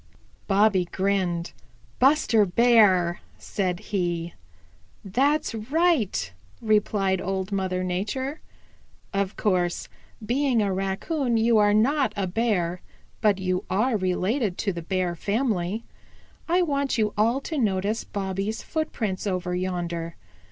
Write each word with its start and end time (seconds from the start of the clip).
Bobby 0.47 0.85
grinned. 0.85 1.51
"Buster 1.99 2.43
Bear," 2.43 3.19
said 3.37 3.79
he. 3.91 4.33
"That's 5.05 5.53
right," 5.53 6.33
replied 6.59 7.21
Old 7.21 7.51
Mother 7.51 7.83
Nature. 7.83 8.39
"Of 9.13 9.35
course, 9.37 9.89
being 10.25 10.59
a 10.59 10.73
Raccoon, 10.73 11.37
you 11.37 11.59
are 11.59 11.75
not 11.75 12.13
a 12.15 12.25
Bear, 12.25 12.81
but 13.21 13.37
you 13.37 13.63
are 13.69 13.95
related 13.95 14.57
to 14.57 14.73
the 14.73 14.81
Bear 14.81 15.15
family. 15.15 15.83
I 16.49 16.63
want 16.63 16.97
you 16.97 17.13
all 17.15 17.39
to 17.41 17.59
notice 17.59 18.03
Bobby's 18.03 18.63
footprints 18.63 19.27
over 19.27 19.53
yonder. 19.53 20.15